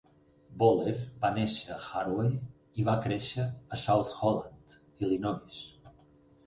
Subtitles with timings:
[0.61, 0.93] Boller
[1.25, 2.33] va néixer a Harvey
[2.81, 5.63] i va créixer a South Holland, Illinois.